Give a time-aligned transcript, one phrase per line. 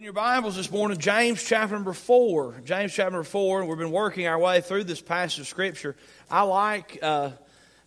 [0.00, 2.62] Open your Bibles this morning, James chapter number four.
[2.64, 5.94] James chapter number four, and we've been working our way through this passage of Scripture.
[6.30, 7.32] I like, uh,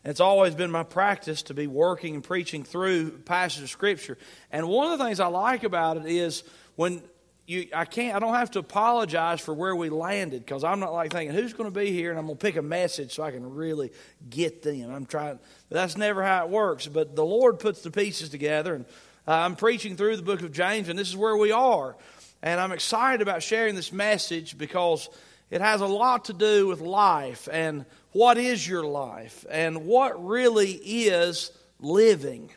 [0.06, 4.20] it's always been my practice to be working and preaching through passages of Scripture.
[4.52, 6.44] And one of the things I like about it is
[6.76, 7.02] when
[7.48, 10.94] you, I can't, I don't have to apologize for where we landed because I'm not
[10.94, 13.24] like thinking who's going to be here and I'm going to pick a message so
[13.24, 13.92] I can really
[14.30, 14.94] get them.
[14.94, 16.86] I'm trying, but that's never how it works.
[16.86, 18.86] But the Lord puts the pieces together and
[19.26, 21.96] uh, I'm preaching through the book of James, and this is where we are.
[22.42, 25.10] And I'm excited about sharing this message because
[25.50, 30.26] it has a lot to do with life and what is your life and what
[30.26, 32.50] really is living.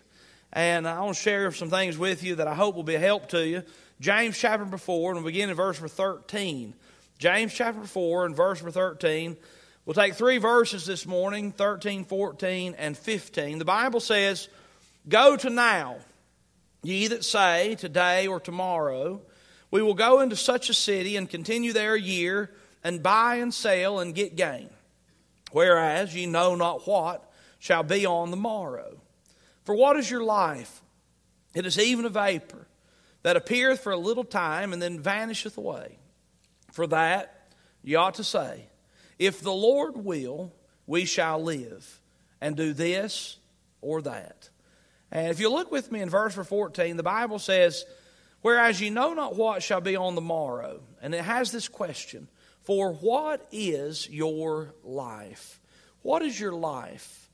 [0.53, 2.99] And I want to share some things with you that I hope will be a
[2.99, 3.63] help to you.
[4.01, 6.75] James chapter 4, and we'll begin in verse 13.
[7.19, 9.37] James chapter 4 and verse 13.
[9.85, 13.59] We'll take three verses this morning 13, 14, and 15.
[13.61, 14.49] The Bible says,
[15.09, 15.99] Go to now
[16.87, 19.21] Ye that say, Today or tomorrow,
[19.73, 22.53] we will go into such a city and continue there a year,
[22.85, 24.71] and buy and sell and get gain.
[25.51, 29.01] Whereas ye know not what shall be on the morrow.
[29.65, 30.81] For what is your life?
[31.57, 32.69] It is even a vapor
[33.25, 35.99] that appeareth for a little time and then vanisheth away.
[36.71, 37.49] For that
[37.83, 38.67] ye ought to say,
[39.19, 40.53] If the Lord will,
[40.87, 42.01] we shall live,
[42.41, 43.39] and do this
[43.81, 44.51] or that.
[45.13, 47.85] And if you look with me in verse 14, the Bible says,
[48.43, 50.81] Whereas ye know not what shall be on the morrow.
[51.03, 52.29] And it has this question
[52.63, 55.61] For what is your life?
[56.03, 57.29] What is your life?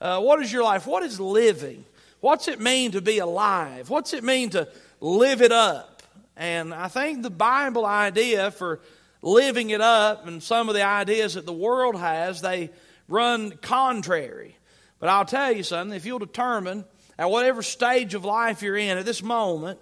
[0.00, 0.86] Uh, what is your life?
[0.86, 1.84] What is living?
[2.20, 3.90] What's it mean to be alive?
[3.90, 4.68] What's it mean to
[5.00, 6.02] live it up?
[6.36, 8.80] And I think the Bible idea for
[9.22, 12.70] living it up and some of the ideas that the world has, they
[13.08, 14.56] run contrary.
[14.98, 16.84] But I'll tell you something, if you'll determine
[17.18, 19.78] at whatever stage of life you're in at this moment,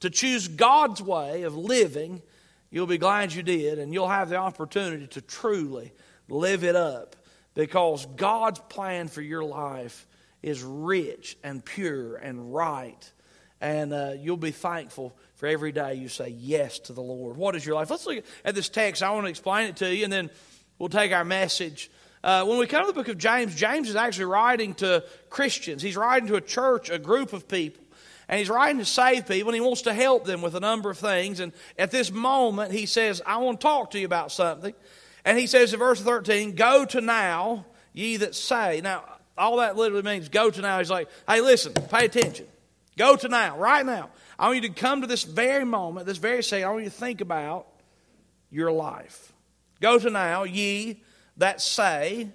[0.00, 2.22] to choose God's way of living,
[2.70, 5.92] you'll be glad you did, and you'll have the opportunity to truly
[6.28, 7.16] live it up
[7.54, 10.06] because God's plan for your life
[10.42, 13.12] is rich and pure and right.
[13.60, 17.36] And uh, you'll be thankful for every day you say yes to the Lord.
[17.36, 17.90] What is your life?
[17.90, 19.02] Let's look at this text.
[19.02, 20.30] I want to explain it to you, and then
[20.78, 21.90] we'll take our message
[22.24, 25.82] uh, when we come to the book of James, James is actually writing to Christians.
[25.82, 27.82] He's writing to a church, a group of people.
[28.28, 30.88] And he's writing to save people, and he wants to help them with a number
[30.88, 31.40] of things.
[31.40, 34.72] And at this moment, he says, I want to talk to you about something.
[35.24, 38.80] And he says in verse 13, Go to now, ye that say.
[38.80, 39.04] Now,
[39.36, 40.78] all that literally means go to now.
[40.78, 42.46] He's like, Hey, listen, pay attention.
[42.96, 44.10] Go to now, right now.
[44.38, 46.68] I want you to come to this very moment, this very second.
[46.68, 47.66] I want you to think about
[48.50, 49.32] your life.
[49.80, 51.02] Go to now, ye
[51.36, 52.30] that say,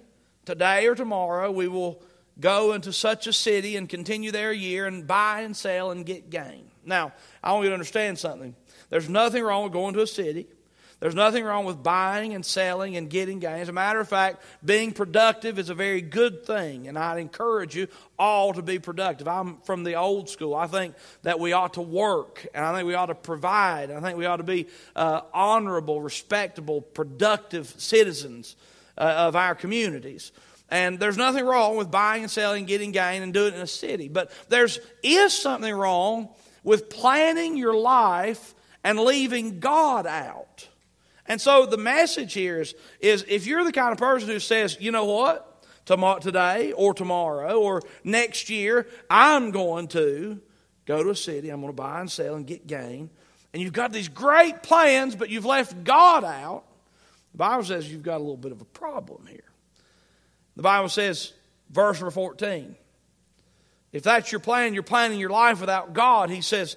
[0.48, 2.00] Today or tomorrow we will
[2.40, 6.06] go into such a city and continue there a year and buy and sell and
[6.06, 6.70] get gain.
[6.86, 7.12] Now,
[7.44, 8.56] I want you to understand something.
[8.88, 10.46] There's nothing wrong with going to a city.
[11.00, 13.60] There's nothing wrong with buying and selling and getting gain.
[13.60, 17.76] As a matter of fact, being productive is a very good thing, and I'd encourage
[17.76, 17.88] you
[18.18, 19.28] all to be productive.
[19.28, 20.54] I'm from the old school.
[20.54, 20.94] I think
[21.24, 23.90] that we ought to work, and I think we ought to provide.
[23.90, 24.66] I think we ought to be
[24.96, 28.56] uh, honorable, respectable, productive citizens
[28.98, 30.32] uh, of our communities.
[30.68, 33.66] And there's nothing wrong with buying and selling, getting gain, and doing it in a
[33.66, 34.08] city.
[34.08, 36.28] But there's is something wrong
[36.62, 38.54] with planning your life
[38.84, 40.68] and leaving God out.
[41.26, 44.76] And so the message here is, is if you're the kind of person who says,
[44.80, 50.40] you know what, tomorrow, today or tomorrow or next year, I'm going to
[50.84, 53.10] go to a city, I'm going to buy and sell and get gain,
[53.52, 56.64] and you've got these great plans, but you've left God out,
[57.32, 59.44] the Bible says you've got a little bit of a problem here.
[60.56, 61.32] The Bible says,
[61.70, 62.74] verse number 14,
[63.92, 66.76] if that's your plan, you're planning your life without God, he says,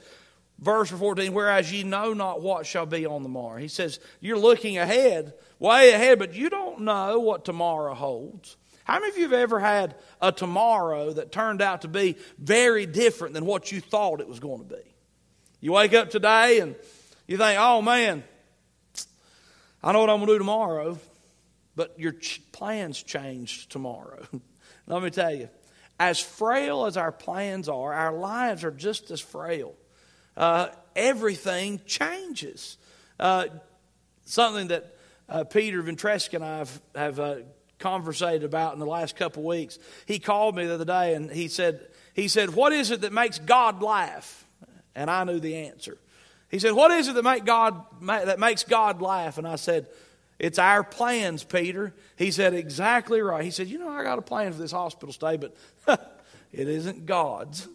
[0.60, 3.58] verse 14, whereas ye know not what shall be on the morrow.
[3.58, 8.56] He says, you're looking ahead, way ahead, but you don't know what tomorrow holds.
[8.84, 12.86] How many of you have ever had a tomorrow that turned out to be very
[12.86, 14.96] different than what you thought it was going to be?
[15.60, 16.76] You wake up today and
[17.28, 18.24] you think, oh man,
[19.84, 21.00] I know what I'm going to do tomorrow,
[21.76, 24.26] but your ch- plans change tomorrow.
[24.88, 25.50] Let me tell you,
[26.00, 29.74] as frail as our plans are, our lives are just as frail.
[30.38, 32.78] Uh, everything changes.
[33.20, 33.46] Uh,
[34.26, 34.96] something that
[35.30, 37.36] uh, Peter Ventresca and I have, have uh,
[37.80, 39.80] conversated about in the last couple weeks.
[40.06, 43.14] He called me the other day and he said, he said, What is it that
[43.14, 44.46] makes God laugh?
[44.94, 45.98] And I knew the answer.
[46.52, 49.38] He said, What is it that, make God, that makes God laugh?
[49.38, 49.88] And I said,
[50.38, 51.94] It's our plans, Peter.
[52.18, 53.44] He said, Exactly right.
[53.44, 55.56] He said, You know, I got a plan for this hospital stay, but
[56.52, 57.68] it isn't God's.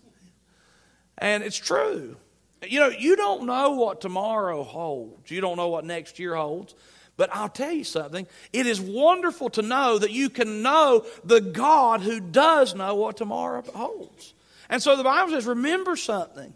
[1.19, 2.17] And it's true.
[2.63, 5.31] You know, you don't know what tomorrow holds.
[5.31, 6.75] You don't know what next year holds.
[7.17, 8.27] But I'll tell you something.
[8.53, 13.17] It is wonderful to know that you can know the God who does know what
[13.17, 14.35] tomorrow holds.
[14.69, 16.53] And so the Bible says, remember something.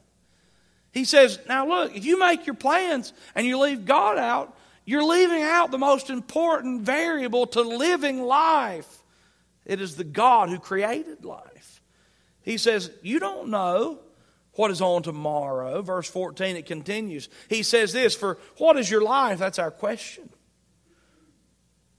[0.93, 5.05] He says, now look, if you make your plans and you leave God out, you're
[5.05, 9.03] leaving out the most important variable to living life.
[9.65, 11.81] It is the God who created life.
[12.43, 14.01] He says, You don't know
[14.55, 15.81] what is on tomorrow.
[15.83, 17.29] Verse 14, it continues.
[17.49, 19.39] He says this For what is your life?
[19.39, 20.31] That's our question.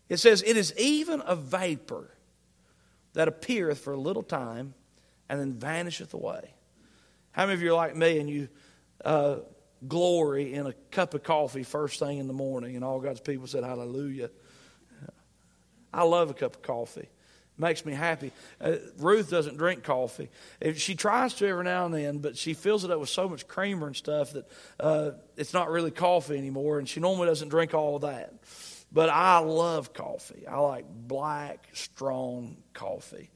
[0.10, 2.10] It says, It is even a vapor
[3.14, 4.74] that appeareth for a little time
[5.30, 6.54] and then vanisheth away.
[7.32, 8.50] How many of you are like me and you
[9.04, 9.38] uh,
[9.88, 12.76] glory in a cup of coffee first thing in the morning?
[12.76, 14.30] And all God's people said, Hallelujah.
[15.94, 17.10] I love a cup of coffee
[17.62, 18.32] makes me happy.
[18.60, 20.30] Uh, Ruth doesn't drink coffee.
[20.76, 23.48] She tries to every now and then, but she fills it up with so much
[23.48, 27.74] creamer and stuff that uh, it's not really coffee anymore, and she normally doesn't drink
[27.74, 28.34] all of that.
[28.92, 30.46] But I love coffee.
[30.48, 33.30] I like black, strong coffee.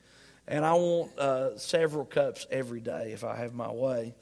[0.47, 4.15] And I want uh, several cups every day if I have my way.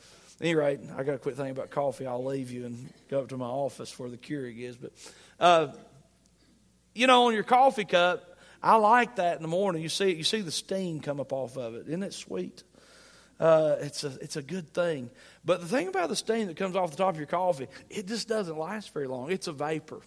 [0.44, 2.06] Any rate, I got to quit thinking about coffee.
[2.06, 4.76] I'll leave you and go up to my office where the Keurig is.
[4.76, 4.92] But,
[5.40, 5.68] uh,
[6.94, 9.82] you know, on your coffee cup, I like that in the morning.
[9.82, 11.88] You see, you see the steam come up off of it.
[11.88, 12.62] Isn't it sweet?
[13.40, 15.10] Uh, it's, a, it's a good thing.
[15.46, 18.08] But the thing about the steam that comes off the top of your coffee, it
[18.08, 19.32] just doesn't last very long.
[19.32, 20.02] It's a vapor.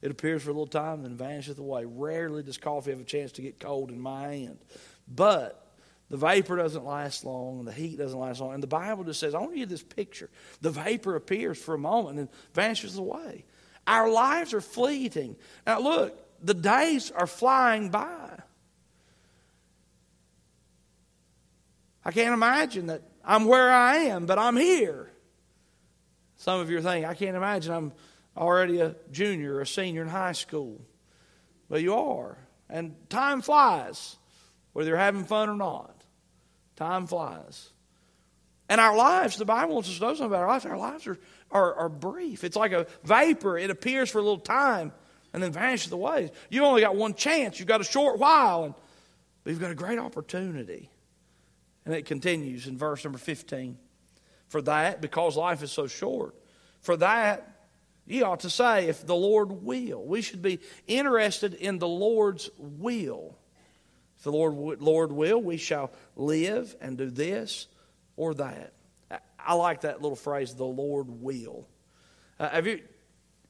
[0.00, 1.84] It appears for a little time and then vanisheth away.
[1.84, 4.58] Rarely does coffee have a chance to get cold in my hand.
[5.06, 5.61] But
[6.12, 8.52] the vapor doesn't last long and the heat doesn't last long.
[8.52, 10.28] And the Bible just says, I want you this picture.
[10.60, 13.46] The vapor appears for a moment and vanishes away.
[13.86, 15.36] Our lives are fleeting.
[15.66, 18.28] Now, look, the days are flying by.
[22.04, 25.10] I can't imagine that I'm where I am, but I'm here.
[26.36, 27.92] Some of you are thinking, I can't imagine I'm
[28.36, 30.78] already a junior or a senior in high school.
[31.70, 32.36] But you are.
[32.68, 34.16] And time flies,
[34.74, 35.91] whether you're having fun or not.
[36.76, 37.70] Time flies.
[38.68, 40.64] And our lives, the Bible wants us to know something about our lives.
[40.66, 41.18] Our lives are,
[41.50, 42.44] are, are brief.
[42.44, 44.92] It's like a vapor, it appears for a little time
[45.32, 46.30] and then vanishes away.
[46.50, 47.58] You've only got one chance.
[47.58, 48.74] You've got a short while, and,
[49.44, 50.90] but you've got a great opportunity.
[51.84, 53.78] And it continues in verse number 15.
[54.48, 56.34] For that, because life is so short,
[56.80, 57.66] for that,
[58.06, 60.04] ye ought to say, if the Lord will.
[60.04, 63.38] We should be interested in the Lord's will.
[64.22, 67.66] The Lord, Lord will, we shall live and do this
[68.16, 68.72] or that.
[69.38, 71.66] I like that little phrase, the Lord will.
[72.38, 72.80] Uh, have you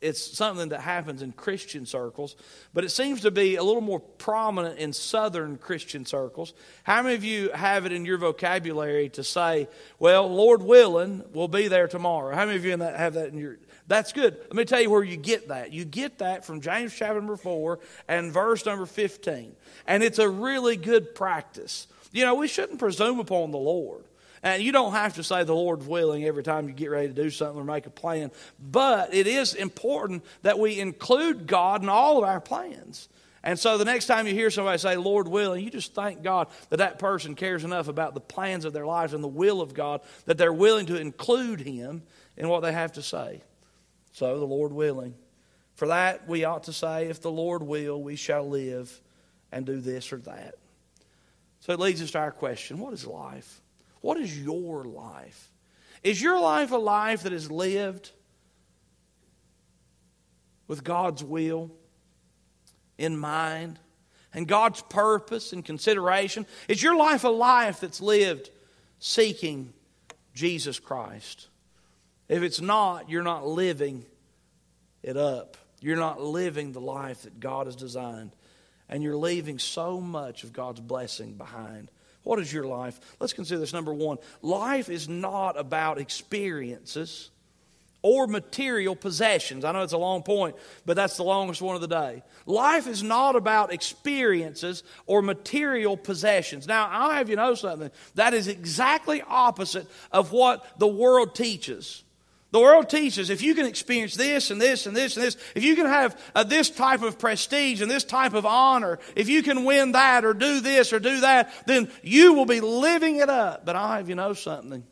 [0.03, 2.35] it's something that happens in Christian circles,
[2.75, 6.55] but it seems to be a little more prominent in Southern Christian circles.
[6.83, 9.69] How many of you have it in your vocabulary to say,
[10.01, 12.35] "Well, Lord willing, we'll be there tomorrow"?
[12.35, 13.59] How many of you have that in your?
[13.88, 14.37] That's good.
[14.38, 15.73] Let me tell you where you get that.
[15.73, 19.55] You get that from James chapter number four and verse number fifteen,
[19.87, 21.88] and it's a really good practice.
[22.12, 24.05] You know, we shouldn't presume upon the Lord.
[24.44, 27.14] And you don't have to say the Lord's willing every time you get ready to
[27.14, 28.32] do something or make a plan.
[28.58, 33.08] But it is important that we include God in all of our plans.
[33.44, 36.49] And so the next time you hear somebody say, Lord willing, you just thank God
[36.70, 39.75] that that person cares enough about the plans of their lives and the will of
[39.75, 42.02] God that they're willing to include Him
[42.37, 43.43] in what they have to say.
[44.12, 45.14] So, the Lord willing.
[45.75, 49.01] For that, we ought to say, if the Lord will, we shall live
[49.51, 50.55] and do this or that.
[51.60, 53.60] So it leads us to our question what is life?
[54.01, 55.51] What is your life?
[56.03, 58.10] Is your life a life that is lived
[60.67, 61.70] with God's will
[62.98, 63.79] in mind
[64.34, 66.46] and God's purpose and consideration?
[66.67, 68.51] Is your life a life that's lived
[68.98, 69.72] seeking
[70.34, 71.46] Jesus Christ?
[72.32, 74.06] If it's not, you're not living
[75.03, 75.58] it up.
[75.82, 78.34] You're not living the life that God has designed.
[78.89, 81.91] And you're leaving so much of God's blessing behind.
[82.22, 82.98] What is your life?
[83.20, 84.17] Let's consider this number one.
[84.41, 87.29] Life is not about experiences
[88.01, 89.62] or material possessions.
[89.62, 92.22] I know it's a long point, but that's the longest one of the day.
[92.46, 96.67] Life is not about experiences or material possessions.
[96.67, 97.91] Now, I'll have you know something.
[98.15, 102.03] That is exactly opposite of what the world teaches.
[102.53, 105.65] The world teaches if you can experience this and this and this and this, if
[105.65, 109.43] you can have uh, this type of prestige and this type of honor, if you
[109.43, 113.31] can win that or do this or do that, then you will be living it
[113.31, 113.65] up.
[113.65, 114.85] But I'll have you know something.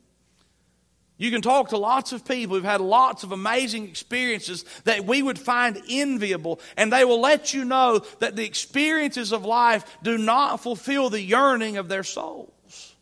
[1.18, 5.22] You can talk to lots of people who've had lots of amazing experiences that we
[5.22, 10.16] would find enviable, and they will let you know that the experiences of life do
[10.16, 12.96] not fulfill the yearning of their souls.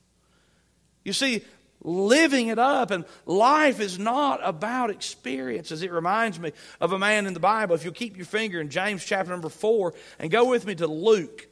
[1.05, 1.45] You see,
[1.83, 2.91] living it up.
[2.91, 5.83] And life is not about experiences.
[5.83, 7.75] It reminds me of a man in the Bible.
[7.75, 10.87] If you'll keep your finger in James chapter number 4 and go with me to
[10.87, 11.49] Luke,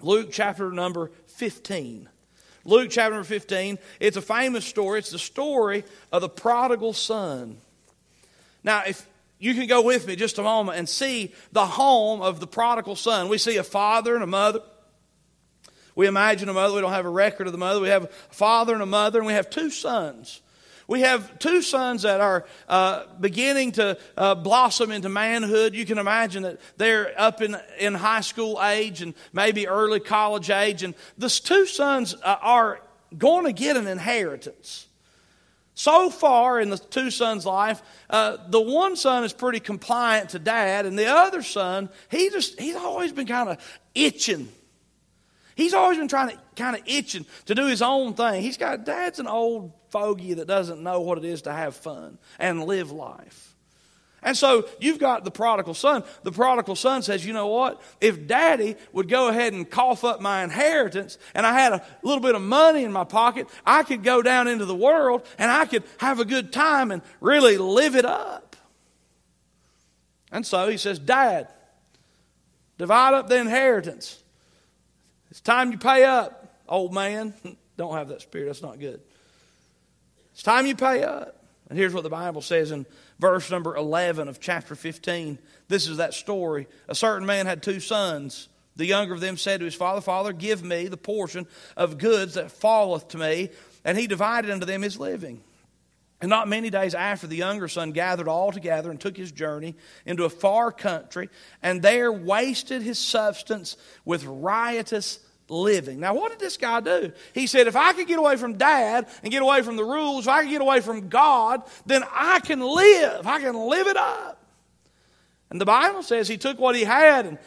[0.00, 2.08] Luke chapter number 15.
[2.64, 3.78] Luke chapter number 15.
[4.00, 4.98] It's a famous story.
[4.98, 7.58] It's the story of the prodigal son.
[8.64, 9.06] Now, if
[9.38, 12.96] you can go with me just a moment and see the home of the prodigal
[12.96, 13.28] son.
[13.28, 14.60] We see a father and a mother.
[15.96, 16.74] We imagine a mother.
[16.74, 17.80] We don't have a record of the mother.
[17.80, 20.42] We have a father and a mother, and we have two sons.
[20.88, 25.74] We have two sons that are uh, beginning to uh, blossom into manhood.
[25.74, 30.48] You can imagine that they're up in, in high school age and maybe early college
[30.48, 30.84] age.
[30.84, 32.80] And these two sons uh, are
[33.18, 34.86] going to get an inheritance.
[35.74, 40.38] So far in the two sons' life, uh, the one son is pretty compliant to
[40.38, 43.58] dad, and the other son, he just he's always been kind of
[43.94, 44.48] itching.
[45.56, 48.42] He's always been trying to kind of itching to do his own thing.
[48.42, 52.18] He's got dad's an old fogey that doesn't know what it is to have fun
[52.38, 53.54] and live life.
[54.22, 56.04] And so you've got the prodigal son.
[56.24, 57.80] The prodigal son says, You know what?
[58.02, 62.22] If daddy would go ahead and cough up my inheritance and I had a little
[62.22, 65.64] bit of money in my pocket, I could go down into the world and I
[65.64, 68.56] could have a good time and really live it up.
[70.30, 71.48] And so he says, Dad,
[72.76, 74.22] divide up the inheritance.
[75.30, 77.34] It's time you pay up, old man.
[77.76, 79.00] Don't have that spirit, that's not good.
[80.32, 81.42] It's time you pay up.
[81.68, 82.86] And here's what the Bible says in
[83.18, 85.38] verse number 11 of chapter 15.
[85.68, 86.68] This is that story.
[86.88, 88.48] A certain man had two sons.
[88.76, 92.34] The younger of them said to his father, Father, give me the portion of goods
[92.34, 93.50] that falleth to me.
[93.84, 95.42] And he divided unto them his living.
[96.20, 99.74] And not many days after, the younger son gathered all together and took his journey
[100.06, 101.28] into a far country,
[101.62, 106.00] and there wasted his substance with riotous living.
[106.00, 107.12] Now, what did this guy do?
[107.34, 110.26] He said, if I could get away from dad and get away from the rules,
[110.26, 113.26] if I could get away from God, then I can live.
[113.26, 114.42] I can live it up.
[115.50, 117.38] And the Bible says he took what he had and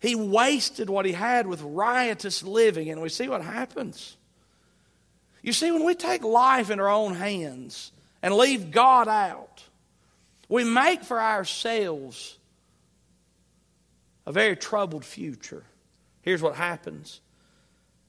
[0.00, 2.90] he wasted what he had with riotous living.
[2.90, 4.16] And we see what happens.
[5.42, 9.64] You see, when we take life in our own hands and leave God out,
[10.48, 12.38] we make for ourselves
[14.24, 15.64] a very troubled future.
[16.22, 17.20] Here's what happens.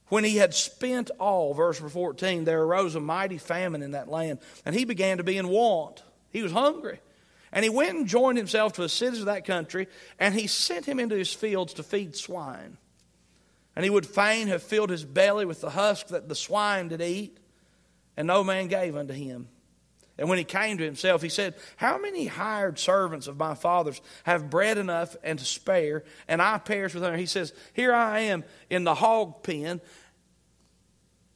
[0.08, 4.38] When he had spent all, verse 14, there arose a mighty famine in that land,
[4.64, 6.02] and he began to be in want.
[6.30, 7.00] He was hungry.
[7.50, 9.88] And he went and joined himself to the cities of that country,
[10.18, 12.76] and he sent him into his fields to feed swine.
[13.76, 17.00] And he would fain have filled his belly with the husk that the swine did
[17.00, 17.38] eat,
[18.16, 19.48] and no man gave unto him.
[20.16, 24.00] And when he came to himself, he said, How many hired servants of my father's
[24.22, 27.18] have bread enough and to spare, and I perish with hunger?
[27.18, 29.80] He says, Here I am in the hog pen,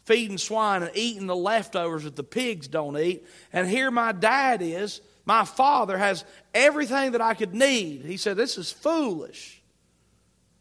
[0.05, 3.27] feeding swine and eating the leftovers that the pigs don't eat.
[3.53, 5.01] And here my dad is.
[5.25, 8.05] My father has everything that I could need.
[8.05, 9.61] He said, This is foolish.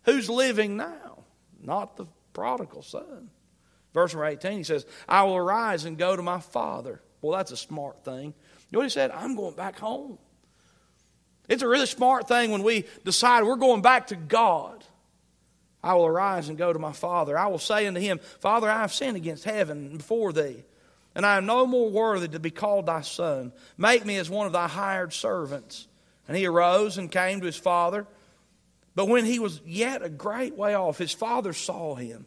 [0.04, 1.07] Who's living now?
[1.62, 3.30] Not the prodigal son.
[3.94, 7.52] Verse number 18, he says, I will arise and go to my father well, that's
[7.52, 8.26] a smart thing.
[8.26, 8.34] You
[8.72, 9.12] know what he said?
[9.12, 10.18] I'm going back home.
[11.50, 14.84] It's a really smart thing when we decide we're going back to God.
[15.84, 17.38] I will arise and go to my Father.
[17.38, 20.64] I will say unto him, Father, I have sinned against heaven before thee,
[21.16, 23.54] and I am no more worthy to be called thy son.
[23.78, 25.88] Make me as one of thy hired servants.
[26.28, 28.06] And he arose and came to his father.
[28.98, 32.26] But when he was yet a great way off, his father saw him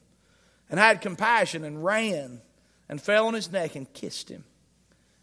[0.71, 2.43] and had compassion and ran
[2.89, 4.45] and fell on his neck and kissed him.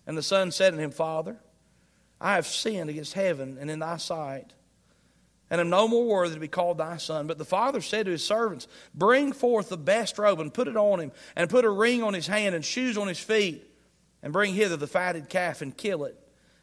[0.05, 1.37] And the son said to him, Father,
[2.19, 4.51] I have sinned against heaven and in thy sight,
[5.49, 7.27] and am no more worthy to be called thy son.
[7.27, 10.75] But the father said to his servants, Bring forth the best robe and put it
[10.75, 13.65] on him, and put a ring on his hand and shoes on his feet,
[14.21, 16.19] and bring hither the fatted calf and kill it.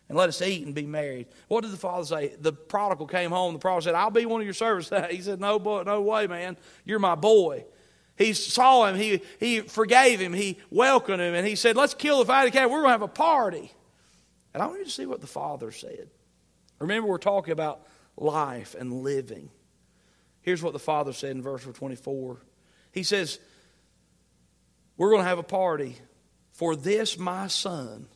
[0.09, 1.29] And let us eat and be married.
[1.49, 2.35] What did the father say?
[2.39, 3.55] The prodigal came home.
[3.55, 4.91] The prodigal said, I'll be one of your servants.
[5.11, 6.57] He said, No, boy, no way, man.
[6.85, 7.65] You're my boy.
[8.17, 12.19] He saw him, he, he forgave him, he welcomed him, and he said, Let's kill
[12.19, 12.55] the fatted.
[12.55, 13.73] We're going to have a party.
[14.53, 16.11] And I want you to see what the father said.
[16.79, 19.51] Remember, we're talking about life and living.
[20.43, 22.39] Here's what the father said in verse 24.
[22.93, 23.41] He says,
[24.97, 25.97] We're going to have a party,
[26.53, 28.07] for this my son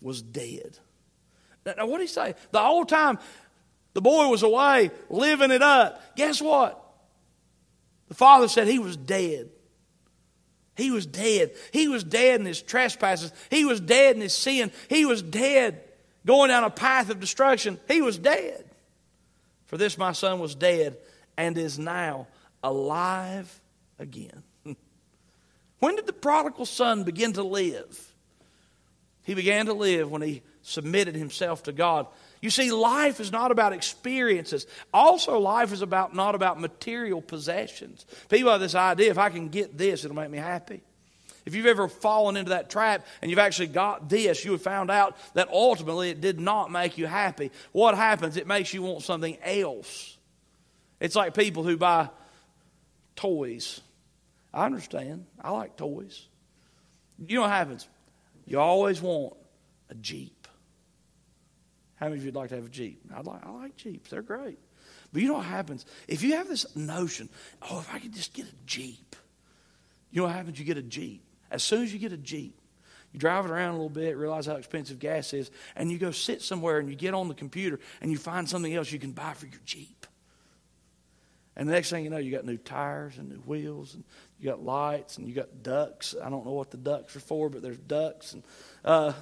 [0.00, 0.78] was dead.
[1.74, 2.34] Now, what did he say?
[2.52, 3.18] The whole time
[3.94, 6.16] the boy was away, living it up.
[6.16, 6.82] Guess what?
[8.08, 9.50] The father said he was dead.
[10.76, 11.52] He was dead.
[11.72, 13.32] He was dead in his trespasses.
[13.50, 14.70] He was dead in his sin.
[14.88, 15.82] He was dead
[16.26, 17.80] going down a path of destruction.
[17.88, 18.64] He was dead.
[19.64, 20.98] For this my son was dead
[21.36, 22.26] and is now
[22.62, 23.60] alive
[23.98, 24.42] again.
[25.78, 28.12] when did the prodigal son begin to live?
[29.22, 32.06] He began to live when he submitted himself to God.
[32.42, 34.66] You see, life is not about experiences.
[34.92, 38.04] Also, life is about not about material possessions.
[38.28, 40.82] People have this idea if I can get this, it'll make me happy.
[41.44, 44.90] If you've ever fallen into that trap and you've actually got this, you have found
[44.90, 47.52] out that ultimately it did not make you happy.
[47.70, 48.36] What happens?
[48.36, 50.18] It makes you want something else.
[50.98, 52.10] It's like people who buy
[53.14, 53.80] toys.
[54.52, 55.26] I understand.
[55.40, 56.26] I like toys.
[57.24, 57.86] You know what happens?
[58.46, 59.34] You always want
[59.90, 60.35] a Jeep.
[61.96, 63.00] How many of you'd like to have a Jeep?
[63.14, 64.10] I like, I like Jeeps.
[64.10, 64.58] They're great.
[65.12, 65.86] But you know what happens?
[66.08, 67.28] If you have this notion,
[67.62, 69.16] oh, if I could just get a Jeep,
[70.10, 70.58] you know what happens?
[70.58, 71.22] You get a Jeep.
[71.50, 72.58] As soon as you get a Jeep,
[73.12, 76.10] you drive it around a little bit, realize how expensive gas is, and you go
[76.10, 79.12] sit somewhere and you get on the computer and you find something else you can
[79.12, 80.06] buy for your Jeep.
[81.56, 84.04] And the next thing you know, you got new tires and new wheels, and
[84.38, 86.14] you got lights, and you got ducks.
[86.22, 88.34] I don't know what the ducks are for, but there's ducks.
[88.34, 88.42] And
[88.84, 89.14] uh,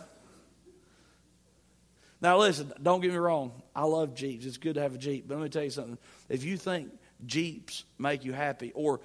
[2.24, 3.52] now, listen, don't get me wrong.
[3.76, 4.46] I love Jeeps.
[4.46, 5.28] It's good to have a Jeep.
[5.28, 5.98] But let me tell you something.
[6.30, 6.90] If you think
[7.26, 9.02] Jeeps make you happy, or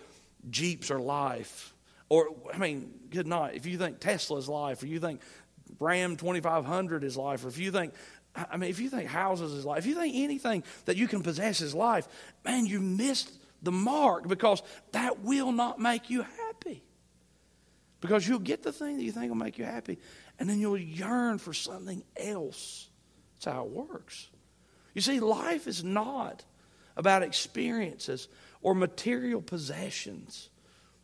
[0.49, 1.73] Jeeps are life,
[2.07, 3.55] or, I mean, good night.
[3.55, 5.19] If you think Tesla's life, or you think
[5.81, 7.93] Ram 2500 is life, or if you think,
[8.33, 11.21] I mean, if you think houses is life, if you think anything that you can
[11.21, 12.07] possess is life,
[12.45, 16.83] man, you missed the mark because that will not make you happy.
[17.99, 19.99] Because you'll get the thing that you think will make you happy,
[20.39, 22.88] and then you'll yearn for something else.
[23.39, 24.27] That's how it works.
[24.93, 26.43] You see, life is not
[26.98, 28.27] about experiences
[28.62, 30.50] or material possessions.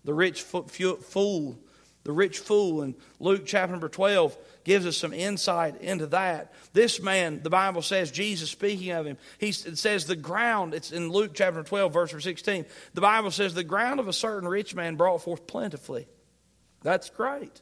[0.03, 1.57] The rich fool,
[2.03, 6.53] the rich fool in Luke chapter number 12 gives us some insight into that.
[6.73, 11.09] This man, the Bible says, Jesus speaking of him, he says the ground, it's in
[11.09, 12.65] Luke chapter 12, verse 16.
[12.93, 16.05] The Bible says the ground of a certain rich man brought forth plentifully.
[16.83, 17.61] That's great.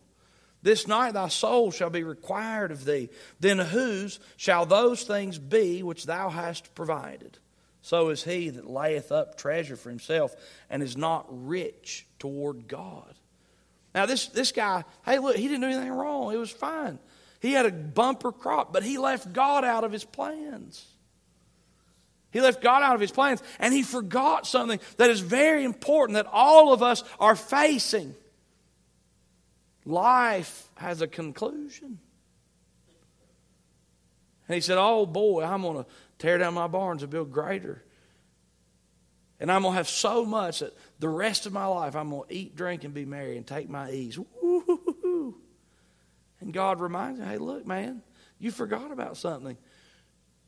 [0.63, 3.09] this night thy soul shall be required of thee.
[3.39, 7.37] Then whose shall those things be which thou hast provided?
[7.81, 10.35] So is he that layeth up treasure for himself
[10.69, 13.13] and is not rich toward God.
[13.93, 16.31] Now, this, this guy, hey, look, he didn't do anything wrong.
[16.33, 16.99] It was fine.
[17.39, 20.85] He had a bumper crop, but he left God out of his plans.
[22.31, 26.15] He left God out of his plans, and he forgot something that is very important
[26.15, 28.15] that all of us are facing.
[29.85, 31.99] Life has a conclusion.
[34.47, 35.89] And he said, Oh boy, I'm going to
[36.19, 37.83] tear down my barns and build greater.
[39.39, 42.27] And I'm going to have so much that the rest of my life I'm going
[42.27, 44.19] to eat, drink, and be merry and take my ease.
[44.19, 45.35] Woo-hoo-hoo.
[46.41, 48.03] And God reminds me, hey, look, man,
[48.37, 49.57] you forgot about something.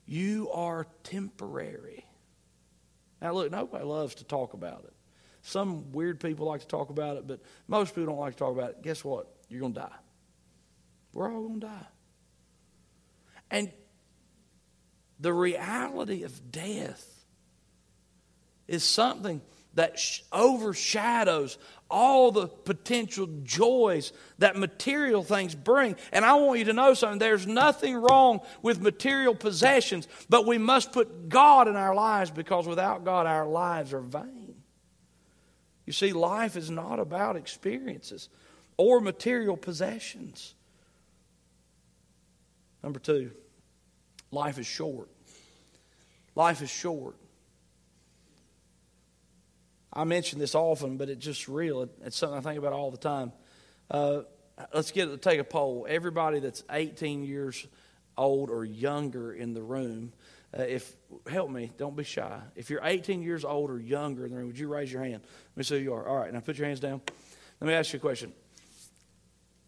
[0.06, 2.06] You are temporary.
[3.22, 4.94] Now, look, nobody loves to talk about it.
[5.44, 8.54] Some weird people like to talk about it, but most people don't like to talk
[8.54, 8.82] about it.
[8.82, 9.28] Guess what?
[9.50, 9.96] You're going to die.
[11.14, 11.88] We're all going to die.
[13.52, 13.72] And
[15.20, 17.06] the reality of death
[18.68, 19.42] is something
[19.76, 20.00] that
[20.32, 21.58] overshadows
[21.90, 25.98] all the potential joys that material things bring.
[26.12, 30.58] And I want you to know something there's nothing wrong with material possessions, but we
[30.58, 34.43] must put God in our lives because without God, our lives are vain.
[35.86, 38.30] You see, life is not about experiences
[38.78, 40.56] or material possessions.
[42.82, 43.32] Number two,
[44.32, 45.10] life is short.
[46.36, 47.16] Life is short.
[49.92, 51.88] I mention this often, but it's just real.
[52.04, 53.32] It's something I think about all the time.
[53.92, 54.22] Uh,
[54.74, 55.86] let's get take a poll.
[55.88, 57.68] Everybody that's 18 years
[58.18, 60.14] old or younger in the room,
[60.58, 60.96] uh, if
[61.28, 62.40] help me, don't be shy.
[62.56, 65.22] If you're 18 years old or younger in the room, would you raise your hand?
[65.24, 66.08] Let me see who you are.
[66.08, 67.02] All right, now put your hands down.
[67.60, 68.34] Let me ask you a question.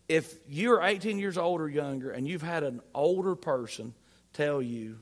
[0.07, 3.93] If you're 18 years old or younger and you've had an older person
[4.33, 4.99] tell you,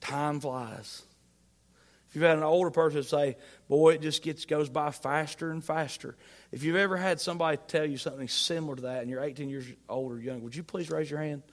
[0.00, 1.02] time flies
[2.10, 3.36] if you've had an older person say,
[3.68, 6.16] boy, it just gets goes by faster and faster.
[6.50, 9.66] If you've ever had somebody tell you something similar to that and you're 18 years
[9.88, 11.44] old or young, would you please raise your hand?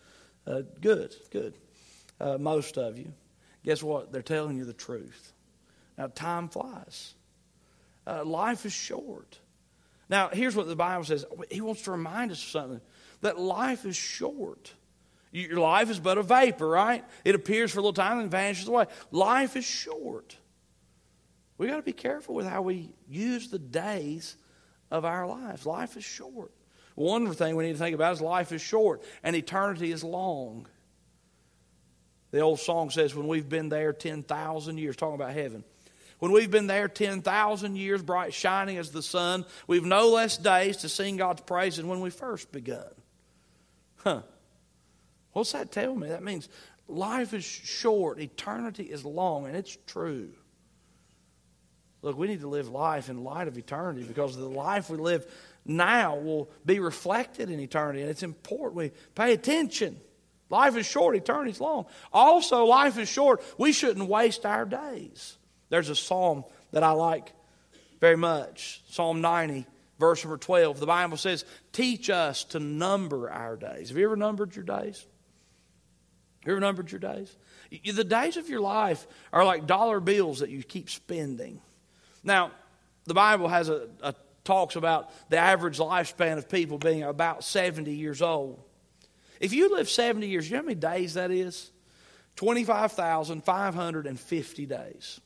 [0.48, 1.54] Uh, good, good.
[2.20, 3.14] Uh, most of you.
[3.64, 4.12] Guess what?
[4.12, 5.34] They're telling you the truth.
[5.98, 7.14] Now, time flies.
[8.06, 9.40] Uh, life is short.
[10.10, 11.26] Now, here's what the Bible says.
[11.52, 12.82] He wants to remind us of something
[13.22, 14.74] that life is short.
[15.32, 17.04] Your life is but a vapor, right?
[17.26, 18.86] It appears for a little time and vanishes away.
[19.12, 20.38] Life is short.
[21.58, 24.38] We got to be careful with how we use the days
[24.92, 25.66] of our lives.
[25.66, 26.52] Life is short.
[26.96, 30.68] One thing we need to think about is life is short and eternity is long.
[32.32, 35.64] The old song says, when we've been there 10,000 years, talking about heaven.
[36.20, 40.78] When we've been there 10,000 years, bright shining as the sun, we've no less days
[40.78, 42.92] to sing God's praise than when we first begun.
[43.98, 44.22] Huh.
[45.34, 46.08] What's that tell me?
[46.10, 46.50] That means
[46.88, 50.30] life is short, eternity is long, and it's true.
[52.02, 55.26] Look, we need to live life in light of eternity because the life we live
[55.66, 60.00] now will be reflected in eternity, and it's important we pay attention.
[60.50, 61.86] Life is short, eternity's long.
[62.14, 63.44] Also, life is short.
[63.58, 65.38] We shouldn't waste our days.
[65.70, 67.34] There's a psalm that I like
[68.00, 69.66] very much Psalm 90,
[70.00, 70.80] verse number 12.
[70.80, 73.90] The Bible says, Teach us to number our days.
[73.90, 75.06] Have you ever numbered your days?
[76.46, 77.36] You ever numbered your days?
[77.70, 81.60] The days of your life are like dollar bills that you keep spending.
[82.24, 82.52] Now,
[83.06, 87.94] the Bible has a, a talks about the average lifespan of people being about 70
[87.94, 88.64] years old.
[89.40, 91.72] If you live 70 years, you know how many days that is?
[92.36, 95.20] 25,550 days.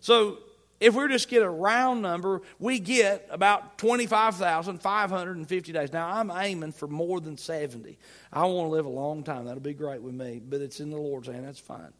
[0.00, 0.38] So
[0.80, 5.92] if we are just get a round number, we get about 25,550 days.
[5.92, 7.98] Now, I'm aiming for more than 70.
[8.32, 9.46] I want to live a long time.
[9.46, 11.46] That'll be great with me, but it's in the Lord's hand.
[11.46, 11.92] That's fine.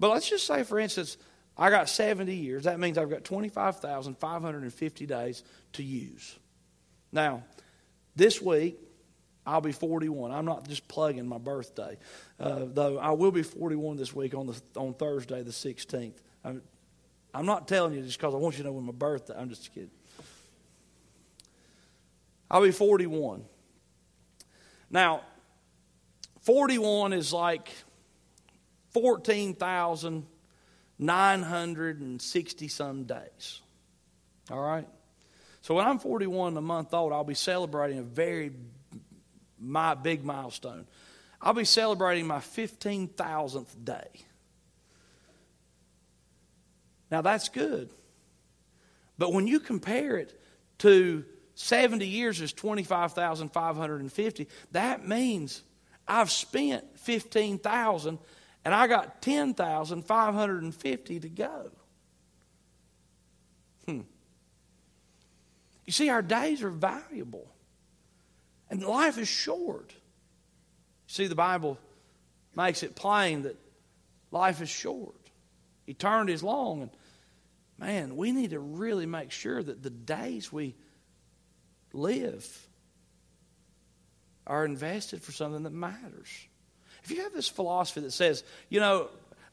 [0.00, 1.16] But let's just say, for instance,
[1.56, 2.64] I got 70 years.
[2.64, 6.38] That means I've got 25,550 days to use.
[7.12, 7.44] Now,
[8.16, 8.80] this week,
[9.48, 10.30] I'll be 41.
[10.30, 11.96] I'm not just plugging my birthday,
[12.38, 16.12] uh, though I will be 41 this week on, the, on Thursday, the 16th.
[16.44, 16.62] I'm,
[17.32, 19.34] I'm not telling you just because I want you to know when my birthday.
[19.36, 19.90] I'm just kidding.
[22.50, 23.44] I'll be 41.
[24.90, 25.22] Now,
[26.42, 27.70] 41 is like
[28.92, 30.26] 14,000
[30.98, 33.62] 960 some days.
[34.50, 34.88] All right?
[35.62, 38.50] So when I'm 41 a month old, I'll be celebrating a very
[39.60, 40.86] my big milestone.
[41.40, 44.08] I'll be celebrating my 15,000th day.
[47.10, 47.90] Now that's good.
[49.16, 50.38] But when you compare it
[50.78, 55.62] to 70 years is 25,550, that means
[56.06, 58.18] I've spent 15,000
[58.64, 61.70] and I got 10,550 to go.
[63.86, 64.00] Hmm.
[65.86, 67.50] You see, our days are valuable,
[68.70, 69.94] and life is short.
[71.06, 71.78] See, the Bible
[72.54, 73.56] makes it plain that
[74.30, 75.14] life is short,
[75.86, 76.90] eternity is long, and
[77.78, 80.74] man, we need to really make sure that the days we
[81.92, 82.68] live
[84.46, 86.28] are invested for something that matters.
[87.04, 89.08] If you have this philosophy that says, you know,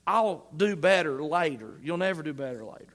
[0.07, 2.93] I'll do better later, you'll never do better later.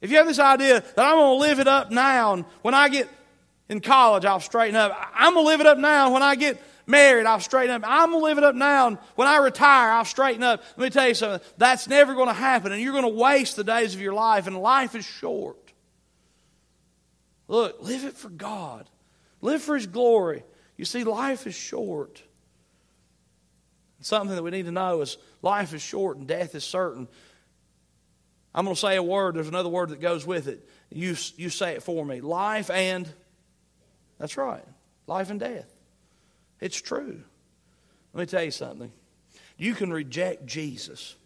[0.00, 2.74] If you have this idea that I'm going to live it up now, and when
[2.74, 3.08] I get
[3.68, 4.96] in college, I'll straighten up.
[5.14, 6.12] I'm going to live it up now.
[6.12, 7.82] When I get married, I'll straighten up.
[7.84, 8.98] I'm going to live it up now.
[9.14, 10.62] When I retire, I'll straighten up.
[10.76, 11.46] Let me tell you something.
[11.56, 12.72] That's never going to happen.
[12.72, 14.46] And you're going to waste the days of your life.
[14.46, 15.56] And life is short.
[17.48, 18.88] Look, live it for God,
[19.40, 20.44] live for His glory.
[20.76, 22.22] You see, life is short.
[24.00, 27.08] Something that we need to know is life is short and death is certain.
[28.54, 29.34] I'm going to say a word.
[29.34, 30.68] There's another word that goes with it.
[30.90, 32.20] You, you say it for me.
[32.20, 33.08] Life and,
[34.18, 34.64] that's right,
[35.06, 35.70] life and death.
[36.60, 37.22] It's true.
[38.12, 38.92] Let me tell you something.
[39.56, 41.16] You can reject Jesus,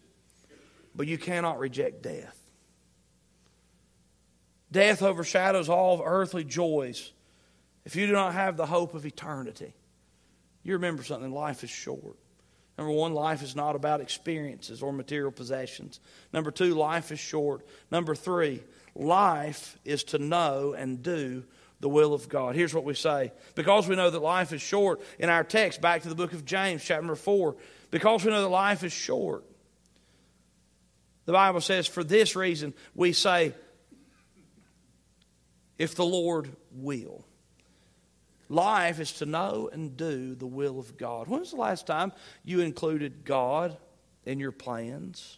[0.95, 2.35] but you cannot reject death.
[4.71, 7.11] Death overshadows all earthly joys
[7.89, 9.73] if you do not have the hope of eternity,
[10.61, 12.17] you remember something life is short.
[12.77, 15.99] Number one, life is not about experiences or material possessions.
[16.31, 17.65] Number two, life is short.
[17.91, 18.61] Number three,
[18.93, 21.45] life is to know and do
[21.79, 22.55] the will of God.
[22.55, 23.31] Here's what we say.
[23.55, 26.45] Because we know that life is short, in our text, back to the book of
[26.45, 27.55] James, chapter 4,
[27.91, 29.45] because we know that life is short,
[31.25, 33.53] the Bible says, for this reason, we say,
[35.77, 37.23] if the Lord will.
[38.49, 41.27] Life is to know and do the will of God.
[41.27, 42.11] When was the last time
[42.43, 43.77] you included God
[44.25, 45.37] in your plans?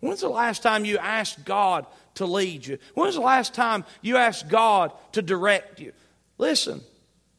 [0.00, 2.78] When's the last time you asked God to lead you?
[2.94, 5.92] When's the last time you asked God to direct you?
[6.38, 6.80] Listen,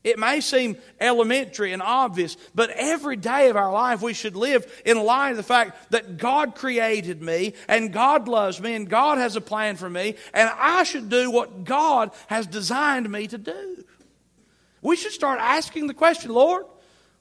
[0.03, 4.81] it may seem elementary and obvious, but every day of our life we should live
[4.85, 9.17] in light of the fact that God created me and God loves me and God
[9.17, 13.37] has a plan for me and I should do what God has designed me to
[13.37, 13.83] do.
[14.81, 16.65] We should start asking the question, Lord,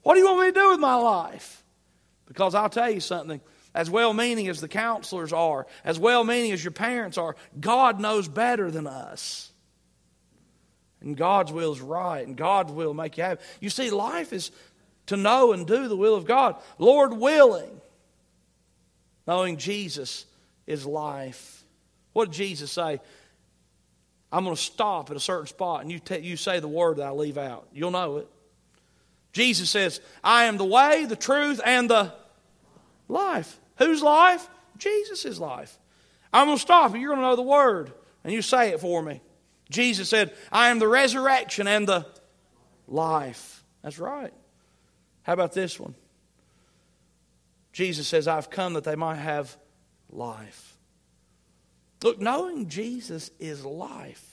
[0.03, 1.65] what do you want me to do with my life?
[2.27, 3.41] Because I'll tell you something,
[3.75, 8.01] as well meaning as the counselors are, as well meaning as your parents are, God
[8.01, 9.53] knows better than us.
[11.01, 13.43] And God's will is right, and God's will make you happy.
[13.61, 14.51] You see, life is
[15.07, 16.57] to know and do the will of God.
[16.79, 17.81] Lord willing,
[19.27, 20.27] knowing Jesus
[20.67, 21.65] is life.
[22.13, 23.01] What did Jesus say?
[24.31, 26.99] I'm going to stop at a certain spot and you, t- you say the word
[26.99, 27.67] that I leave out.
[27.73, 28.29] You'll know it.
[29.33, 32.13] Jesus says, I am the way, the truth, and the
[33.09, 33.59] life.
[33.77, 34.49] Whose life?
[34.77, 35.77] Jesus' life.
[36.33, 37.93] I'm going to stop and you're going to know the word
[38.23, 39.21] and you say it for me.
[39.71, 42.07] Jesus said, I am the resurrection and the
[42.87, 43.65] life.
[43.83, 44.33] That's right.
[45.23, 45.95] How about this one?
[47.73, 49.57] Jesus says, I've come that they might have
[50.11, 50.77] life.
[52.03, 54.28] Look, knowing Jesus is life.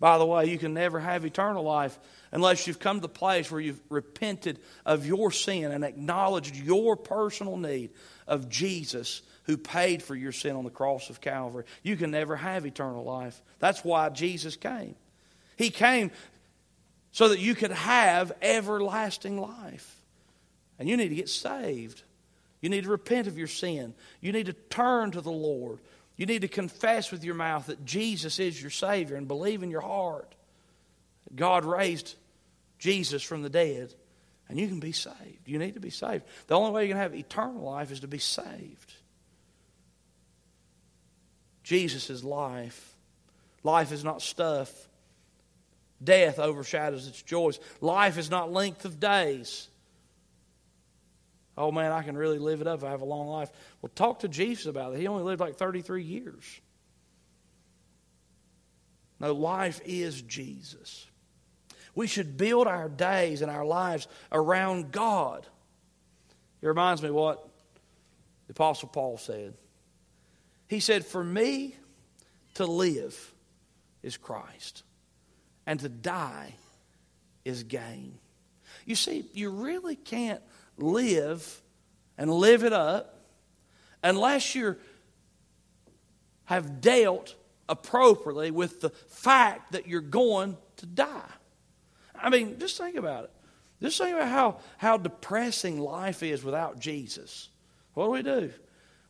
[0.00, 1.98] By the way, you can never have eternal life
[2.30, 6.96] unless you've come to the place where you've repented of your sin and acknowledged your
[6.96, 7.90] personal need
[8.26, 11.64] of Jesus who paid for your sin on the cross of Calvary.
[11.82, 13.40] You can never have eternal life.
[13.58, 14.94] That's why Jesus came.
[15.56, 16.12] He came
[17.10, 19.96] so that you could have everlasting life.
[20.78, 22.02] And you need to get saved.
[22.60, 23.94] You need to repent of your sin.
[24.20, 25.78] You need to turn to the Lord.
[26.18, 29.70] You need to confess with your mouth that Jesus is your Savior and believe in
[29.70, 30.34] your heart
[31.24, 32.16] that God raised
[32.78, 33.94] Jesus from the dead
[34.48, 35.46] and you can be saved.
[35.46, 36.24] You need to be saved.
[36.48, 38.92] The only way you can have eternal life is to be saved.
[41.62, 42.96] Jesus is life.
[43.62, 44.72] Life is not stuff.
[46.02, 47.60] Death overshadows its joys.
[47.80, 49.68] Life is not length of days.
[51.58, 53.50] Oh man, I can really live it up I have a long life.
[53.82, 55.00] Well, talk to Jesus about it.
[55.00, 56.60] He only lived like 33 years.
[59.18, 61.04] No, life is Jesus.
[61.96, 65.48] We should build our days and our lives around God.
[66.62, 67.44] It reminds me what
[68.46, 69.54] the Apostle Paul said.
[70.68, 71.74] He said, For me
[72.54, 73.34] to live
[74.04, 74.84] is Christ,
[75.66, 76.54] and to die
[77.44, 78.16] is gain.
[78.84, 80.40] You see, you really can't
[80.78, 81.62] live
[82.16, 83.20] and live it up
[84.02, 84.76] unless you
[86.44, 87.34] have dealt
[87.68, 91.30] appropriately with the fact that you're going to die.
[92.14, 93.30] I mean, just think about it.
[93.80, 97.48] Just think about how, how depressing life is without Jesus.
[97.94, 98.50] What do we do?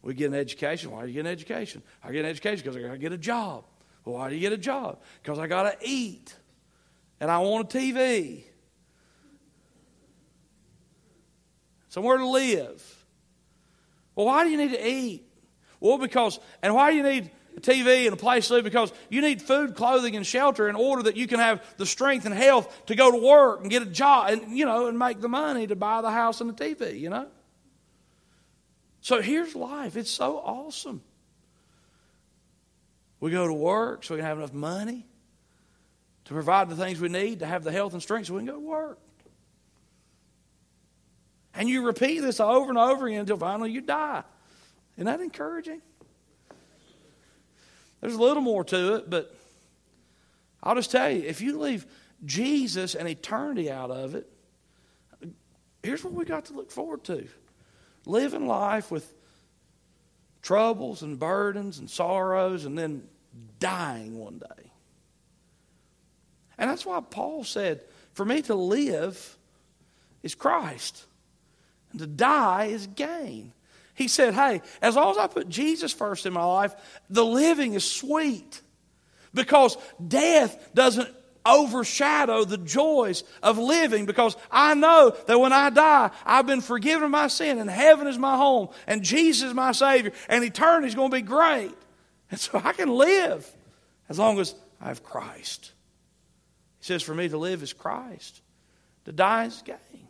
[0.03, 0.91] We get an education.
[0.91, 1.83] Why do you get an education?
[2.03, 3.65] I get an education because I got to get a job.
[4.05, 5.01] Well, why do you get a job?
[5.23, 6.35] Because I got to eat.
[7.21, 8.45] And I want a TV.
[11.89, 13.05] Somewhere to live.
[14.15, 15.25] Well, why do you need to eat?
[15.81, 18.65] Well, because, and why do you need a TV and a place to live?
[18.65, 22.27] Because you need food, clothing, and shelter in order that you can have the strength
[22.27, 25.21] and health to go to work and get a job and, you know, and make
[25.21, 27.29] the money to buy the house and the TV, you know?
[29.01, 29.97] So here's life.
[29.97, 31.03] It's so awesome.
[33.21, 35.07] We go to work so we can have enough money
[36.25, 38.47] to provide the things we need to have the health and strength so we can
[38.47, 38.99] go to work.
[41.59, 44.23] And you repeat this over and over again until finally you die.
[44.97, 45.83] Isn't that encouraging?
[48.01, 49.35] There's a little more to it, but
[50.63, 51.85] I'll just tell you if you leave
[52.25, 54.31] Jesus and eternity out of it,
[55.83, 57.27] here's what we got to look forward to
[58.07, 59.13] living life with
[60.43, 63.03] troubles and burdens and sorrows and then
[63.59, 64.71] dying one day.
[66.57, 67.83] And that's why Paul said,
[68.15, 69.37] For me to live
[70.23, 71.07] is Christ.
[71.91, 73.53] And to die is gain.
[73.95, 76.75] He said, Hey, as long as I put Jesus first in my life,
[77.11, 78.61] the living is sweet.
[79.35, 81.09] Because death doesn't
[81.45, 87.05] overshadow the joys of living because I know that when I die, I've been forgiven
[87.05, 90.89] of my sin and heaven is my home and Jesus is my Savior and eternity
[90.89, 91.75] is going to be great.
[92.31, 93.51] And so I can live
[94.09, 95.73] as long as I have Christ.
[96.81, 98.41] He says, For me to live is Christ,
[99.07, 100.08] to die is gain.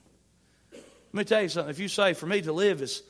[1.12, 1.70] Let me tell you something.
[1.70, 3.02] If you say, for me to live is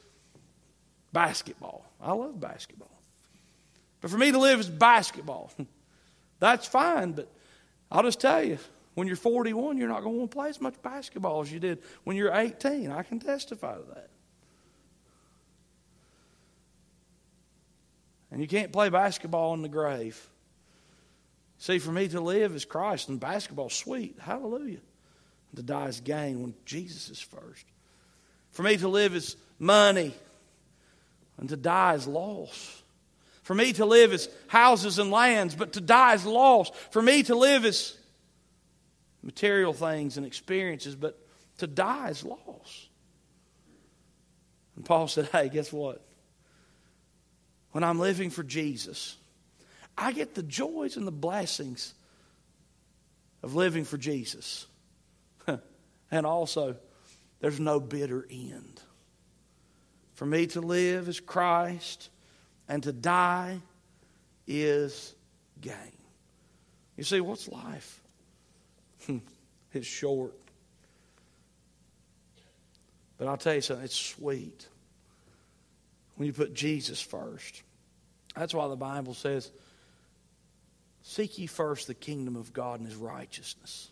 [1.13, 2.91] basketball, I love basketball.
[4.01, 5.51] But for me to live is basketball.
[6.39, 7.29] That's fine, but
[7.91, 8.59] I'll just tell you,
[8.95, 11.59] when you're 41, you're not going to want to play as much basketball as you
[11.59, 12.91] did when you're 18.
[12.91, 14.11] I can testify to that.
[18.31, 20.29] And you can't play basketball in the grave.
[21.59, 24.17] See, for me to live is Christ, and basketball's sweet.
[24.21, 24.81] Hallelujah.
[25.57, 27.65] To die is gain when Jesus is first.
[28.59, 30.13] For me to live is money,
[31.37, 32.83] and to die is loss.
[33.45, 36.73] For me to live is houses and lands, but to die is loss.
[36.91, 37.97] For me to live is
[39.23, 41.25] material things and experiences, but
[41.59, 42.89] to die is loss.
[44.75, 46.05] And Paul said, Hey, guess what?
[47.71, 49.17] When I'm living for Jesus,
[49.97, 51.95] I get the joys and the blessings
[53.41, 54.67] of living for Jesus.
[56.11, 56.75] and also,
[57.41, 58.81] there's no bitter end.
[60.15, 62.11] For me to live is Christ,
[62.69, 63.61] and to die
[64.47, 65.15] is
[65.61, 65.75] gain.
[66.97, 68.01] You see, what's life?
[69.07, 69.19] Hmm,
[69.73, 70.35] it's short.
[73.17, 74.67] But I'll tell you something, it's sweet
[76.17, 77.63] when you put Jesus first.
[78.35, 79.51] That's why the Bible says,
[81.03, 83.91] Seek ye first the kingdom of God and his righteousness.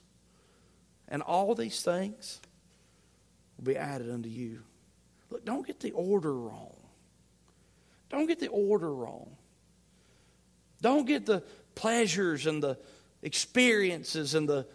[1.08, 2.40] And all these things
[3.56, 4.62] will be added unto you.
[5.30, 6.76] Look, don't get the order wrong.
[8.08, 9.36] Don't get the order wrong.
[10.80, 11.42] Don't get the
[11.74, 12.78] pleasures and the
[13.22, 14.66] experiences and the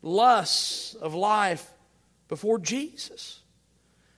[0.00, 1.68] lusts of life
[2.28, 3.40] before Jesus.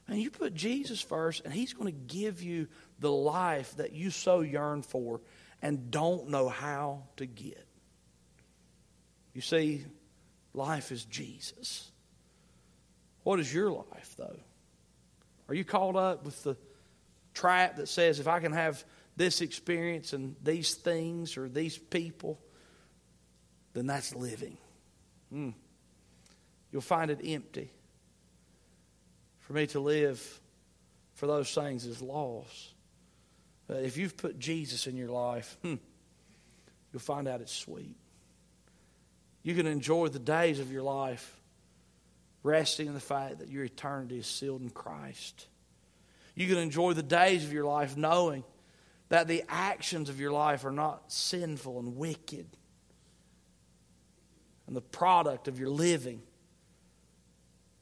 [0.07, 2.69] And you put Jesus first, and He's going to give you
[3.01, 5.21] the life that you so yearn for
[5.63, 7.67] and don't know how to get.
[9.33, 9.85] You see,
[10.53, 11.91] life is Jesus.
[13.25, 14.39] What is your life, though?
[15.49, 16.57] Are you caught up with the
[17.33, 18.85] trap that says if I can have
[19.17, 22.39] this experience and these things or these people,
[23.73, 24.57] then that's living?
[25.33, 25.55] Mm.
[26.71, 27.71] You'll find it empty.
[29.41, 30.41] For me to live
[31.15, 32.73] for those things is loss.
[33.69, 35.75] Uh, if you've put Jesus in your life, hmm,
[36.93, 37.97] you'll find out it's sweet.
[39.43, 41.41] You can enjoy the days of your life
[42.45, 45.49] resting in the fact that your eternity is sealed in Christ.
[46.37, 48.45] You can enjoy the days of your life knowing
[49.09, 52.47] that the actions of your life are not sinful and wicked.
[54.67, 56.23] And the product of your living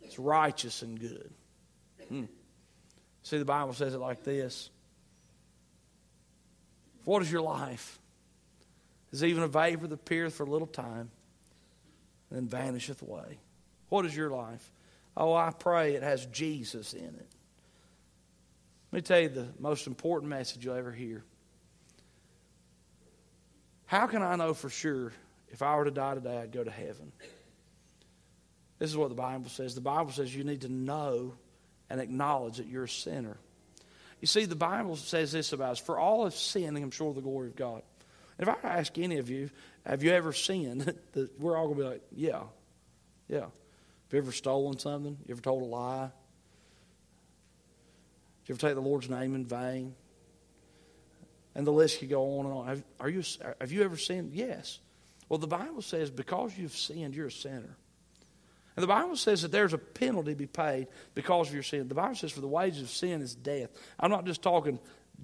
[0.02, 1.32] is righteous and good.
[2.08, 2.24] Hmm.
[3.22, 4.70] See, the Bible says it like this
[7.04, 7.98] what is your life?
[9.10, 11.10] Is even a vapor that appeareth for a little time
[12.30, 13.38] and then vanisheth away.
[13.92, 14.72] What is your life?
[15.14, 17.28] Oh, I pray it has Jesus in it.
[18.90, 21.22] Let me tell you the most important message you'll ever hear.
[23.84, 25.12] How can I know for sure
[25.50, 27.12] if I were to die today, I'd go to heaven?
[28.78, 29.74] This is what the Bible says.
[29.74, 31.34] The Bible says you need to know
[31.90, 33.36] and acknowledge that you're a sinner.
[34.22, 37.12] You see, the Bible says this about us For all have sinned and I'm sure
[37.12, 37.82] the glory of God.
[38.38, 39.50] And if I were to ask any of you,
[39.84, 40.94] have you ever sinned?
[41.38, 42.42] We're all going to be like, yeah,
[43.28, 43.48] yeah.
[44.12, 45.16] Have you ever stolen something?
[45.26, 46.10] You ever told a lie?
[48.44, 49.94] Did you ever take the Lord's name in vain?
[51.54, 52.66] And the list could go on and on.
[52.66, 53.22] Have, are you,
[53.58, 54.34] have you ever sinned?
[54.34, 54.80] Yes.
[55.30, 57.74] Well, the Bible says because you've sinned, you're a sinner.
[58.76, 61.88] And the Bible says that there's a penalty to be paid because of your sin.
[61.88, 63.70] The Bible says for the wages of sin is death.
[63.98, 64.78] I'm not just talking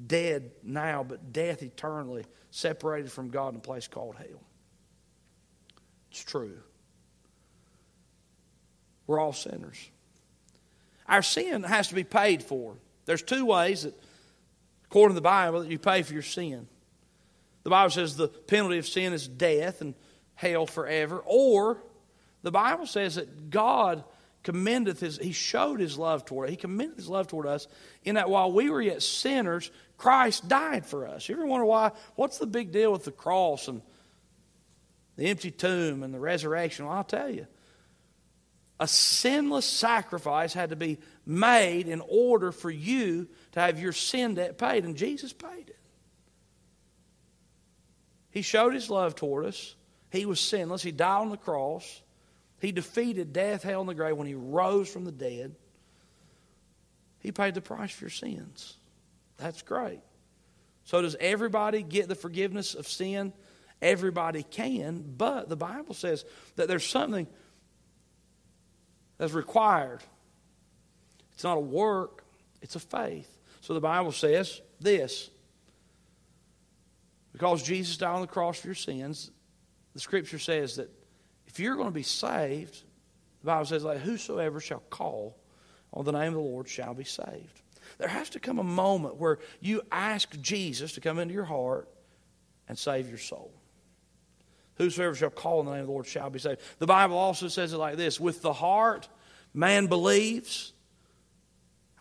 [0.06, 4.40] dead now, but death eternally, separated from God in a place called hell.
[6.10, 6.62] It's true.
[9.08, 9.90] We're all sinners.
[11.08, 12.76] Our sin has to be paid for.
[13.06, 14.00] There's two ways that,
[14.84, 16.68] according to the Bible, that you pay for your sin.
[17.64, 19.94] The Bible says the penalty of sin is death and
[20.34, 21.82] hell forever, or
[22.42, 24.04] the Bible says that God
[24.44, 26.50] commendeth his, he showed his love toward us.
[26.50, 27.66] He commended his love toward us
[28.04, 31.28] in that while we were yet sinners, Christ died for us.
[31.28, 31.90] You ever wonder why?
[32.14, 33.82] What's the big deal with the cross and
[35.16, 36.86] the empty tomb and the resurrection?
[36.86, 37.46] Well, I'll tell you.
[38.80, 44.34] A sinless sacrifice had to be made in order for you to have your sin
[44.34, 45.78] debt paid, and Jesus paid it.
[48.30, 49.74] He showed his love toward us.
[50.10, 50.82] He was sinless.
[50.82, 52.02] He died on the cross.
[52.60, 55.54] He defeated death, hell, and the grave when he rose from the dead.
[57.20, 58.76] He paid the price for your sins.
[59.38, 60.00] That's great.
[60.84, 63.32] So, does everybody get the forgiveness of sin?
[63.82, 66.24] Everybody can, but the Bible says
[66.56, 67.28] that there's something
[69.18, 70.02] that's required.
[71.34, 72.24] It's not a work,
[72.62, 73.38] it's a faith.
[73.60, 75.30] So, the Bible says this
[77.32, 79.30] because Jesus died on the cross for your sins,
[79.94, 80.90] the scripture says that
[81.46, 82.82] if you're going to be saved,
[83.40, 85.36] the Bible says, like, whosoever shall call
[85.92, 87.62] on the name of the Lord shall be saved.
[87.98, 91.88] There has to come a moment where you ask Jesus to come into your heart
[92.68, 93.52] and save your soul.
[94.78, 96.60] Whosoever shall call on the name of the Lord shall be saved.
[96.78, 99.08] The Bible also says it like this With the heart,
[99.52, 100.72] man believes.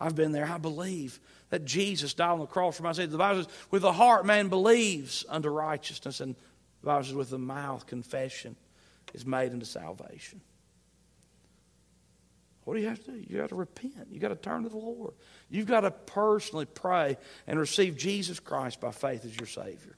[0.00, 0.46] I've been there.
[0.46, 1.18] I believe
[1.50, 3.10] that Jesus died on the cross for my sins.
[3.10, 6.20] The Bible says, with the heart, man believes unto righteousness.
[6.20, 6.36] And
[6.82, 8.54] the Bible says, with the mouth, confession
[9.12, 10.40] is made unto salvation.
[12.64, 13.24] What do you have to do?
[13.26, 14.08] You got to repent.
[14.10, 15.14] You got to turn to the Lord.
[15.48, 17.16] You've got to personally pray
[17.46, 19.96] and receive Jesus Christ by faith as your Savior.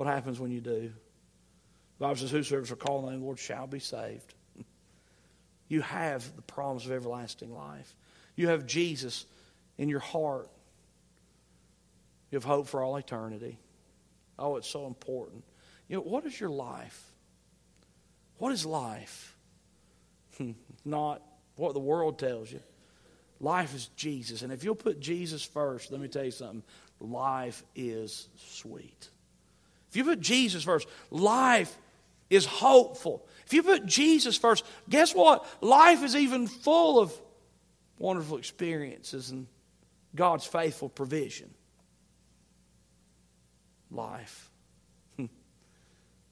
[0.00, 0.90] What happens when you do?
[1.98, 4.32] The Bible says, Whosoever shall call on the name of the Lord shall be saved.
[5.68, 7.94] You have the promise of everlasting life.
[8.34, 9.26] You have Jesus
[9.76, 10.48] in your heart.
[12.30, 13.58] You have hope for all eternity.
[14.38, 15.44] Oh, it's so important.
[15.86, 17.04] You know, what is your life?
[18.38, 19.36] What is life?
[20.38, 21.20] Hmm, not
[21.56, 22.60] what the world tells you.
[23.38, 24.40] Life is Jesus.
[24.40, 26.62] And if you'll put Jesus first, let me tell you something
[27.00, 29.10] life is sweet.
[29.90, 31.76] If you put Jesus first, life
[32.30, 33.26] is hopeful.
[33.44, 35.44] If you put Jesus first, guess what?
[35.60, 37.12] Life is even full of
[37.98, 39.48] wonderful experiences and
[40.14, 41.50] God's faithful provision.
[43.90, 44.48] Life.
[45.16, 45.26] Hmm.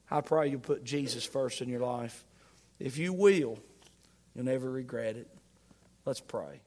[0.09, 2.25] I pray you'll put Jesus first in your life.
[2.79, 3.59] If you will,
[4.35, 5.29] you'll never regret it.
[6.05, 6.61] Let's pray.